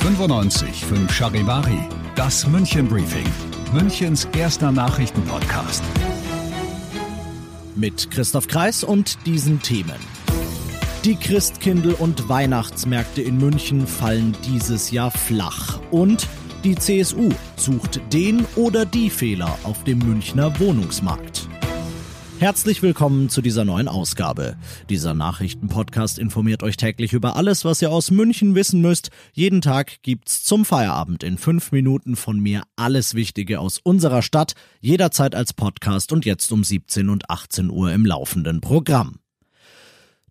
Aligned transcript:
95 0.00 0.84
Charivari, 1.10 1.78
das 2.14 2.46
München 2.46 2.86
Briefing, 2.86 3.26
Münchens 3.72 4.28
erster 4.36 4.70
Nachrichtenpodcast. 4.70 5.82
Mit 7.74 8.10
Christoph 8.10 8.48
Kreis 8.48 8.84
und 8.84 9.24
diesen 9.24 9.62
Themen. 9.62 9.96
Die 11.04 11.16
Christkindl- 11.16 11.94
und 11.94 12.28
Weihnachtsmärkte 12.28 13.22
in 13.22 13.38
München 13.38 13.86
fallen 13.86 14.36
dieses 14.44 14.90
Jahr 14.90 15.10
flach. 15.10 15.80
Und 15.90 16.28
die 16.64 16.74
CSU 16.74 17.30
sucht 17.56 18.02
den 18.12 18.44
oder 18.56 18.84
die 18.84 19.08
Fehler 19.08 19.58
auf 19.62 19.84
dem 19.84 20.00
Münchner 20.00 20.60
Wohnungsmarkt. 20.60 21.49
Herzlich 22.40 22.80
willkommen 22.80 23.28
zu 23.28 23.42
dieser 23.42 23.66
neuen 23.66 23.86
Ausgabe. 23.86 24.56
Dieser 24.88 25.12
Nachrichtenpodcast 25.12 26.18
informiert 26.18 26.62
euch 26.62 26.78
täglich 26.78 27.12
über 27.12 27.36
alles, 27.36 27.66
was 27.66 27.82
ihr 27.82 27.90
aus 27.90 28.10
München 28.10 28.54
wissen 28.54 28.80
müsst. 28.80 29.10
Jeden 29.34 29.60
Tag 29.60 30.00
gibt's 30.00 30.42
zum 30.42 30.64
Feierabend 30.64 31.22
in 31.22 31.36
fünf 31.36 31.70
Minuten 31.70 32.16
von 32.16 32.40
mir 32.40 32.62
alles 32.76 33.14
Wichtige 33.14 33.60
aus 33.60 33.78
unserer 33.82 34.22
Stadt, 34.22 34.54
jederzeit 34.80 35.34
als 35.34 35.52
Podcast 35.52 36.12
und 36.12 36.24
jetzt 36.24 36.50
um 36.50 36.64
17 36.64 37.10
und 37.10 37.28
18 37.28 37.68
Uhr 37.68 37.92
im 37.92 38.06
laufenden 38.06 38.62
Programm. 38.62 39.16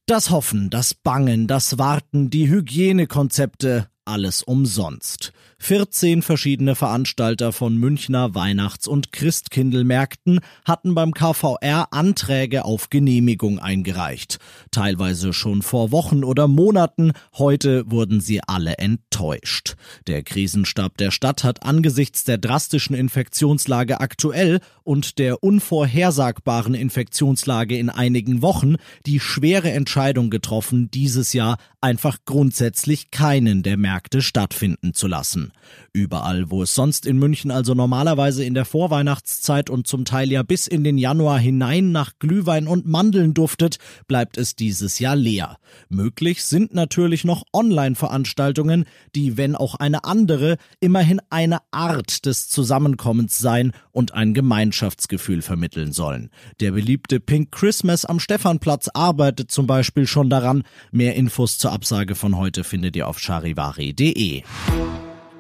Das 0.08 0.32
Hoffen, 0.32 0.72
das 0.72 0.96
Bangen, 0.96 1.46
das 1.46 1.78
Warten, 1.78 2.32
die 2.32 2.50
Hygienekonzepte, 2.50 3.88
alles 4.06 4.42
umsonst. 4.42 5.32
14 5.62 6.22
verschiedene 6.22 6.74
Veranstalter 6.74 7.52
von 7.52 7.78
Münchner 7.78 8.34
Weihnachts- 8.34 8.88
und 8.88 9.12
Christkindlmärkten 9.12 10.40
hatten 10.64 10.96
beim 10.96 11.14
KVR 11.14 11.92
Anträge 11.92 12.64
auf 12.64 12.90
Genehmigung 12.90 13.60
eingereicht. 13.60 14.40
Teilweise 14.72 15.34
schon 15.34 15.62
vor 15.62 15.92
Wochen 15.92 16.24
oder 16.24 16.48
Monaten, 16.48 17.12
heute 17.38 17.84
wurden 17.92 18.22
sie 18.22 18.42
alle 18.48 18.78
enttäuscht. 18.78 19.76
Der 20.08 20.24
Krisenstab 20.24 20.98
der 20.98 21.12
Stadt 21.12 21.44
hat 21.44 21.64
angesichts 21.64 22.24
der 22.24 22.38
drastischen 22.38 22.96
Infektionslage 22.96 24.00
aktuell 24.00 24.62
und 24.84 25.20
der 25.20 25.44
unvorhersagbaren 25.44 26.74
Infektionslage 26.74 27.78
in 27.78 27.90
einigen 27.90 28.42
Wochen 28.42 28.78
die 29.06 29.20
schwere 29.20 29.72
Entscheidung 29.72 30.30
getroffen, 30.30 30.90
dieses 30.90 31.34
Jahr 31.34 31.58
einfach 31.82 32.18
grundsätzlich 32.26 33.12
keinen 33.12 33.64
der 33.64 33.78
Märkte 33.78 34.22
stattfinden 34.22 34.94
zu 34.94 35.08
lassen. 35.08 35.54
Überall, 35.94 36.50
wo 36.52 36.64
es 36.64 36.76
sonst 36.76 37.06
in 37.06 37.18
München 37.18 37.52
also 37.52 37.74
normalerweise 37.74 38.44
in 38.44 38.54
der 38.54 38.66
Vorweihnachtszeit 38.66 39.70
und 39.70 39.88
zum 39.88 40.06
Teil 40.06 40.32
ja 40.32 40.44
bis 40.44 40.68
in 40.68 40.84
den 40.84 40.98
Januar 40.98 41.40
hinein 41.40 41.92
nach 41.92 42.14
Glühwein 42.20 42.68
und 42.68 42.86
Mandeln 42.86 43.34
duftet, 43.34 43.78
bleibt 44.08 44.38
es 44.38 44.56
dieses 44.56 45.00
Jahr 45.00 45.16
leer. 45.16 45.58
Möglich 45.90 46.44
sind 46.44 46.74
natürlich 46.74 47.24
noch 47.24 47.44
Online-Veranstaltungen, 47.54 48.86
die, 49.16 49.38
wenn 49.38 49.56
auch 49.56 49.76
eine 49.76 50.04
andere, 50.04 50.58
immerhin 50.80 51.22
eine 51.30 51.60
Art 51.72 52.26
des 52.26 52.50
Zusammenkommens 52.50 53.38
sein 53.40 53.72
und 53.92 54.14
ein 54.14 54.34
Gemeinschaftsgefühl 54.34 55.42
vermitteln 55.42 55.92
sollen. 55.92 56.30
Der 56.60 56.72
beliebte 56.72 57.20
Pink 57.20 57.52
Christmas 57.52 58.06
am 58.06 58.20
Stephanplatz 58.20 58.90
arbeitet 58.94 59.52
zum 59.52 59.68
Beispiel 59.68 60.08
schon 60.08 60.30
daran. 60.30 60.64
Mehr 60.92 61.16
Infos 61.16 61.58
zur 61.70 61.76
Absage 61.76 62.16
von 62.16 62.36
heute 62.36 62.64
findet 62.64 62.96
ihr 62.96 63.08
auf 63.08 63.20
charivari.de. 63.20 64.42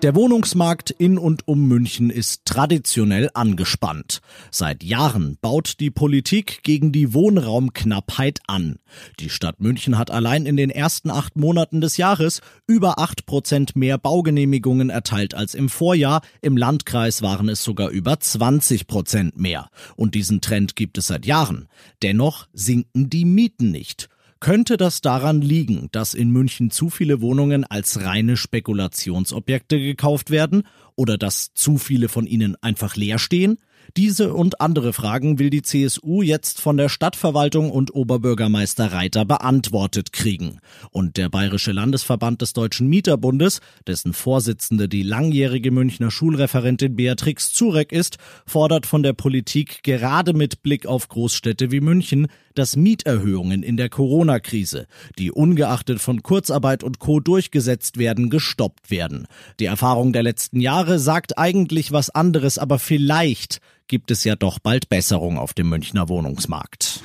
Der 0.03 0.15
Wohnungsmarkt 0.15 0.91
in 0.91 1.17
und 1.17 1.47
um 1.47 1.67
München 1.67 2.11
ist 2.11 2.45
traditionell 2.45 3.31
angespannt. 3.33 4.21
Seit 4.51 4.83
Jahren 4.83 5.39
baut 5.41 5.79
die 5.79 5.89
Politik 5.89 6.59
gegen 6.61 6.91
die 6.91 7.15
Wohnraumknappheit 7.15 8.41
an. 8.45 8.77
Die 9.19 9.31
Stadt 9.31 9.59
München 9.59 9.97
hat 9.97 10.11
allein 10.11 10.45
in 10.45 10.55
den 10.55 10.69
ersten 10.69 11.09
acht 11.09 11.35
Monaten 11.35 11.81
des 11.81 11.97
Jahres 11.97 12.41
über 12.67 12.99
acht 12.99 13.25
Prozent 13.25 13.75
mehr 13.75 13.97
Baugenehmigungen 13.97 14.91
erteilt 14.91 15.33
als 15.33 15.55
im 15.55 15.67
Vorjahr. 15.67 16.21
Im 16.43 16.57
Landkreis 16.57 17.23
waren 17.23 17.49
es 17.49 17.63
sogar 17.63 17.89
über 17.89 18.19
20 18.19 18.85
Prozent 18.85 19.37
mehr. 19.39 19.69
Und 19.95 20.13
diesen 20.13 20.41
Trend 20.41 20.75
gibt 20.75 20.99
es 20.99 21.07
seit 21.07 21.25
Jahren. 21.25 21.67
Dennoch 22.03 22.47
sinken 22.53 23.09
die 23.09 23.25
Mieten 23.25 23.71
nicht. 23.71 24.09
Könnte 24.41 24.77
das 24.77 25.01
daran 25.01 25.41
liegen, 25.41 25.89
dass 25.91 26.13
in 26.13 26.29
München 26.31 26.71
zu 26.71 26.89
viele 26.89 27.19
Wohnungen 27.19 27.65
als 27.65 28.03
reine 28.03 28.37
Spekulationsobjekte 28.37 29.77
gekauft 29.77 30.31
werden 30.31 30.63
oder 30.95 31.17
dass 31.17 31.53
zu 31.53 31.77
viele 31.77 32.07
von 32.07 32.25
ihnen 32.25 32.55
einfach 32.61 32.95
leer 32.95 33.19
stehen? 33.19 33.57
Diese 33.97 34.33
und 34.33 34.61
andere 34.61 34.93
Fragen 34.93 35.39
will 35.39 35.49
die 35.49 35.61
CSU 35.61 36.21
jetzt 36.21 36.61
von 36.61 36.77
der 36.77 36.89
Stadtverwaltung 36.89 37.71
und 37.71 37.93
Oberbürgermeister 37.93 38.91
Reiter 38.91 39.25
beantwortet 39.25 40.13
kriegen. 40.13 40.59
Und 40.91 41.17
der 41.17 41.29
Bayerische 41.29 41.71
Landesverband 41.71 42.41
des 42.41 42.53
Deutschen 42.53 42.87
Mieterbundes, 42.87 43.61
dessen 43.87 44.13
Vorsitzende 44.13 44.87
die 44.87 45.03
langjährige 45.03 45.71
Münchner 45.71 46.11
Schulreferentin 46.11 46.95
Beatrix 46.95 47.51
Zurek 47.51 47.91
ist, 47.91 48.17
fordert 48.45 48.85
von 48.85 49.03
der 49.03 49.13
Politik 49.13 49.83
gerade 49.83 50.33
mit 50.33 50.61
Blick 50.61 50.85
auf 50.85 51.07
Großstädte 51.07 51.71
wie 51.71 51.81
München, 51.81 52.27
dass 52.55 52.75
Mieterhöhungen 52.75 53.63
in 53.63 53.77
der 53.77 53.89
Corona-Krise, 53.89 54.85
die 55.17 55.31
ungeachtet 55.31 55.99
von 55.99 56.23
Kurzarbeit 56.23 56.83
und 56.83 56.99
Co. 56.99 57.19
durchgesetzt 57.19 57.97
werden, 57.97 58.29
gestoppt 58.29 58.91
werden. 58.91 59.27
Die 59.59 59.65
Erfahrung 59.65 60.13
der 60.13 60.23
letzten 60.23 60.59
Jahre 60.59 60.99
sagt 60.99 61.37
eigentlich 61.37 61.91
was 61.91 62.09
anderes, 62.09 62.57
aber 62.57 62.79
vielleicht 62.79 63.59
gibt 63.89 64.11
es 64.11 64.23
ja 64.23 64.37
doch 64.37 64.59
bald 64.59 64.87
Besserung 64.87 65.37
auf 65.37 65.53
dem 65.53 65.67
Münchner 65.67 66.07
Wohnungsmarkt. 66.07 67.01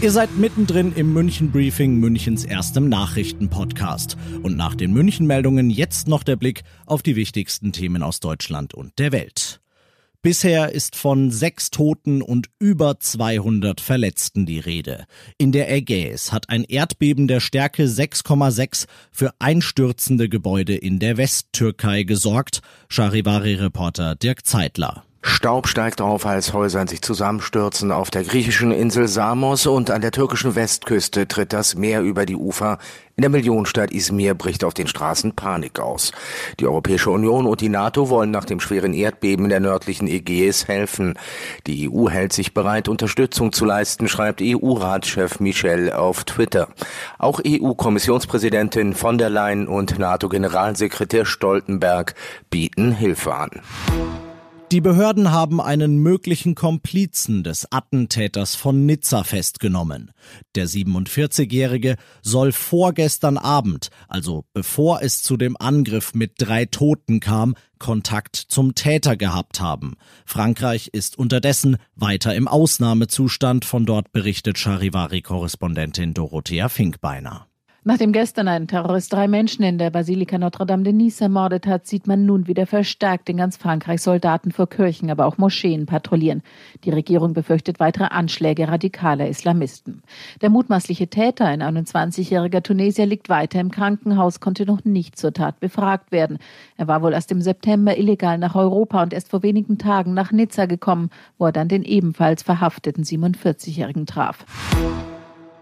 Ihr 0.00 0.10
seid 0.10 0.36
mittendrin 0.36 0.92
im 0.92 1.12
München 1.12 1.52
Briefing, 1.52 2.00
Münchens 2.00 2.44
erstem 2.44 2.88
Nachrichtenpodcast. 2.88 4.16
Und 4.42 4.56
nach 4.56 4.74
den 4.74 4.92
München-Meldungen 4.92 5.70
jetzt 5.70 6.08
noch 6.08 6.24
der 6.24 6.36
Blick 6.36 6.62
auf 6.84 7.02
die 7.02 7.14
wichtigsten 7.14 7.72
Themen 7.72 8.02
aus 8.02 8.20
Deutschland 8.20 8.74
und 8.74 8.98
der 8.98 9.12
Welt. 9.12 9.60
Bisher 10.20 10.72
ist 10.72 10.96
von 10.96 11.30
sechs 11.30 11.70
Toten 11.70 12.22
und 12.22 12.48
über 12.58 12.98
200 12.98 13.80
Verletzten 13.80 14.46
die 14.46 14.58
Rede. 14.58 15.04
In 15.36 15.52
der 15.52 15.70
Ägäis 15.70 16.32
hat 16.32 16.48
ein 16.48 16.64
Erdbeben 16.64 17.28
der 17.28 17.40
Stärke 17.40 17.84
6,6 17.84 18.86
für 19.12 19.34
einstürzende 19.38 20.30
Gebäude 20.30 20.74
in 20.74 20.98
der 20.98 21.18
Westtürkei 21.18 22.04
gesorgt. 22.04 22.62
Charivari-Reporter 22.88 24.16
Dirk 24.16 24.46
Zeitler. 24.46 25.04
Staub 25.26 25.68
steigt 25.68 26.02
auf, 26.02 26.26
als 26.26 26.52
Häuser 26.52 26.86
sich 26.86 27.00
zusammenstürzen. 27.00 27.92
Auf 27.92 28.10
der 28.10 28.24
griechischen 28.24 28.70
Insel 28.70 29.08
Samos 29.08 29.66
und 29.66 29.90
an 29.90 30.02
der 30.02 30.10
türkischen 30.10 30.54
Westküste 30.54 31.26
tritt 31.26 31.54
das 31.54 31.76
Meer 31.76 32.02
über 32.02 32.26
die 32.26 32.36
Ufer. 32.36 32.76
In 33.16 33.22
der 33.22 33.30
Millionenstadt 33.30 33.90
Izmir 33.90 34.34
bricht 34.34 34.64
auf 34.64 34.74
den 34.74 34.86
Straßen 34.86 35.34
Panik 35.34 35.80
aus. 35.80 36.12
Die 36.60 36.66
Europäische 36.66 37.10
Union 37.10 37.46
und 37.46 37.62
die 37.62 37.70
NATO 37.70 38.10
wollen 38.10 38.30
nach 38.30 38.44
dem 38.44 38.60
schweren 38.60 38.92
Erdbeben 38.92 39.46
in 39.46 39.48
der 39.48 39.60
nördlichen 39.60 40.08
Ägäis 40.08 40.68
helfen. 40.68 41.14
Die 41.66 41.90
EU 41.90 42.10
hält 42.10 42.34
sich 42.34 42.52
bereit, 42.52 42.86
Unterstützung 42.86 43.50
zu 43.50 43.64
leisten, 43.64 44.08
schreibt 44.08 44.42
EU-Ratschef 44.42 45.40
Michel 45.40 45.90
auf 45.90 46.24
Twitter. 46.24 46.68
Auch 47.18 47.40
EU-Kommissionspräsidentin 47.46 48.92
von 48.92 49.16
der 49.16 49.30
Leyen 49.30 49.68
und 49.68 49.98
NATO-Generalsekretär 49.98 51.24
Stoltenberg 51.24 52.14
bieten 52.50 52.92
Hilfe 52.92 53.34
an. 53.34 53.62
Die 54.74 54.80
Behörden 54.80 55.30
haben 55.30 55.60
einen 55.60 55.98
möglichen 55.98 56.56
Komplizen 56.56 57.44
des 57.44 57.70
Attentäters 57.70 58.56
von 58.56 58.86
Nizza 58.86 59.22
festgenommen. 59.22 60.10
Der 60.56 60.66
47-Jährige 60.66 61.94
soll 62.22 62.50
vorgestern 62.50 63.38
Abend, 63.38 63.90
also 64.08 64.46
bevor 64.52 65.00
es 65.00 65.22
zu 65.22 65.36
dem 65.36 65.56
Angriff 65.56 66.12
mit 66.14 66.32
drei 66.38 66.64
Toten 66.64 67.20
kam, 67.20 67.54
Kontakt 67.78 68.34
zum 68.34 68.74
Täter 68.74 69.16
gehabt 69.16 69.60
haben. 69.60 69.94
Frankreich 70.26 70.88
ist 70.92 71.16
unterdessen 71.16 71.76
weiter 71.94 72.34
im 72.34 72.48
Ausnahmezustand, 72.48 73.64
von 73.64 73.86
dort 73.86 74.10
berichtet 74.10 74.58
Charivari-Korrespondentin 74.58 76.14
Dorothea 76.14 76.68
Finkbeiner. 76.68 77.46
Nachdem 77.86 78.12
gestern 78.12 78.48
ein 78.48 78.66
Terrorist 78.66 79.12
drei 79.12 79.28
Menschen 79.28 79.62
in 79.62 79.76
der 79.76 79.90
Basilika 79.90 80.38
Notre-Dame 80.38 80.84
de 80.84 80.94
Nice 80.94 81.20
ermordet 81.20 81.66
hat, 81.66 81.86
sieht 81.86 82.06
man 82.06 82.24
nun 82.24 82.46
wieder 82.46 82.66
verstärkt 82.66 83.28
in 83.28 83.36
ganz 83.36 83.58
Frankreich 83.58 84.00
Soldaten 84.00 84.52
vor 84.52 84.70
Kirchen, 84.70 85.10
aber 85.10 85.26
auch 85.26 85.36
Moscheen 85.36 85.84
patrouillieren. 85.84 86.42
Die 86.84 86.90
Regierung 86.90 87.34
befürchtet 87.34 87.80
weitere 87.80 88.04
Anschläge 88.06 88.68
radikaler 88.68 89.28
Islamisten. 89.28 90.02
Der 90.40 90.48
mutmaßliche 90.48 91.08
Täter, 91.08 91.44
ein 91.44 91.62
21-jähriger 91.62 92.62
Tunesier, 92.62 93.04
liegt 93.04 93.28
weiter 93.28 93.60
im 93.60 93.70
Krankenhaus, 93.70 94.40
konnte 94.40 94.64
noch 94.64 94.82
nicht 94.86 95.18
zur 95.18 95.34
Tat 95.34 95.60
befragt 95.60 96.10
werden. 96.10 96.38
Er 96.78 96.88
war 96.88 97.02
wohl 97.02 97.12
erst 97.12 97.32
im 97.32 97.42
September 97.42 97.98
illegal 97.98 98.38
nach 98.38 98.54
Europa 98.54 99.02
und 99.02 99.12
erst 99.12 99.28
vor 99.28 99.42
wenigen 99.42 99.76
Tagen 99.76 100.14
nach 100.14 100.32
Nizza 100.32 100.64
gekommen, 100.64 101.10
wo 101.36 101.44
er 101.44 101.52
dann 101.52 101.68
den 101.68 101.82
ebenfalls 101.82 102.42
verhafteten 102.42 103.04
47-jährigen 103.04 104.06
traf. 104.06 104.46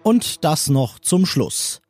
Und 0.04 0.44
das 0.44 0.68
noch 0.68 1.00
zum 1.00 1.26
Schluss. 1.26 1.82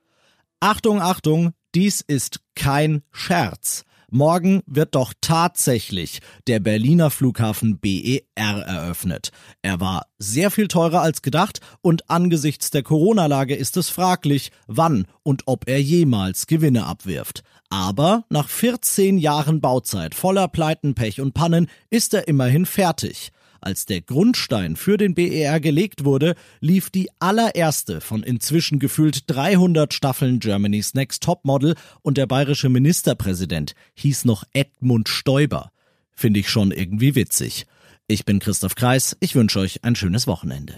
Achtung, 0.63 1.03
Achtung, 1.03 1.55
dies 1.75 2.03
ist 2.03 2.39
kein 2.55 3.03
Scherz. 3.11 3.83
Morgen 4.13 4.63
wird 4.67 4.95
doch 4.95 5.13
tatsächlich 5.21 6.21
der 6.47 6.61
Berliner 6.61 7.11
Flughafen 7.11 7.81
BER 7.81 8.23
eröffnet. 8.37 9.31
Er 9.63 9.81
war 9.81 10.07
sehr 10.19 10.53
viel 10.53 10.69
teurer 10.69 11.01
als 11.01 11.21
gedacht 11.21 11.59
und 11.81 12.09
angesichts 12.09 12.71
der 12.71 12.85
Corona-Lage 12.85 13.57
ist 13.57 13.77
es 13.77 13.89
fraglich, 13.89 14.53
wann 14.69 15.07
und 15.25 15.43
ob 15.47 15.69
er 15.69 15.83
jemals 15.83 16.47
Gewinne 16.47 16.87
abwirft. 16.87 17.43
Aber 17.69 18.25
nach 18.31 18.49
14 18.49 19.19
Jahren 19.19 19.61
Bauzeit 19.61 20.15
voller 20.15 20.47
Pleiten, 20.47 20.95
Pech 20.95 21.21
und 21.21 21.35
Pannen 21.35 21.67
ist 21.91 22.15
er 22.15 22.29
immerhin 22.29 22.67
fertig. 22.67 23.33
Als 23.63 23.87
der 23.87 24.01
Grundstein 24.01 24.75
für 24.75 24.97
den 24.97 25.15
BER 25.15 25.61
gelegt 25.61 26.05
wurde, 26.05 26.35
lief 26.59 26.91
die 26.91 27.09
allererste 27.21 28.01
von 28.01 28.25
inzwischen 28.25 28.81
gefühlt 28.81 29.31
300 29.31 29.95
Staffeln 29.95 30.41
Germany's 30.41 30.95
Next 30.95 31.23
Topmodel 31.23 31.77
und 32.03 32.19
der 32.19 32.27
bayerische 32.27 32.69
Ministerpräsident 32.69 33.77
hieß 33.95 34.25
noch 34.25 34.43
Edmund 34.53 35.09
Stoiber. 35.09 35.71
Finde 36.11 36.41
ich 36.41 36.49
schon 36.49 36.73
irgendwie 36.73 37.15
witzig. 37.15 37.67
Ich 38.09 38.25
bin 38.25 38.41
Christoph 38.41 38.75
Kreis, 38.75 39.17
ich 39.21 39.35
wünsche 39.37 39.61
euch 39.61 39.85
ein 39.85 39.95
schönes 39.95 40.27
Wochenende. 40.27 40.75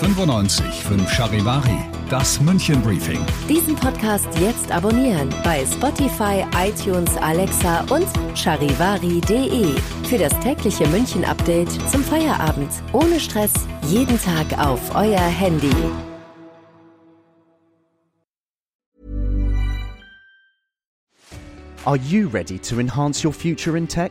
95 0.00 0.64
5 0.66 1.10
Charivari, 1.12 1.78
das 2.08 2.40
München 2.40 2.82
Briefing. 2.82 3.20
Diesen 3.48 3.76
Podcast 3.76 4.26
jetzt 4.40 4.70
abonnieren 4.72 5.28
bei 5.44 5.64
Spotify, 5.64 6.44
iTunes, 6.56 7.16
Alexa 7.18 7.82
und 7.90 8.06
charivari.de. 8.34 9.74
Für 10.08 10.18
das 10.18 10.38
tägliche 10.40 10.86
München 10.88 11.24
Update 11.24 11.70
zum 11.90 12.02
Feierabend. 12.02 12.70
Ohne 12.92 13.20
Stress, 13.20 13.52
jeden 13.86 14.20
Tag 14.20 14.58
auf 14.58 14.94
euer 14.94 15.20
Handy. 15.20 15.70
Are 21.86 21.96
you 21.96 22.28
ready 22.28 22.58
to 22.58 22.80
enhance 22.80 23.24
your 23.24 23.32
future 23.32 23.76
in 23.76 23.86
tech? 23.86 24.10